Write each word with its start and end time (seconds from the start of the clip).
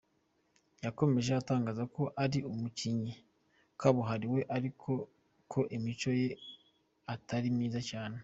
Yakomeje 0.85 1.31
atangaza 1.41 1.83
ko 1.95 2.03
ari 2.23 2.39
umukinnyi 2.51 3.13
kabuhariwe 3.79 4.39
ariko 4.55 4.89
ko 5.51 5.59
imico 5.77 6.09
ye 6.21 6.29
atari 7.13 7.47
myiza 7.57 7.81
cyane. 7.89 8.17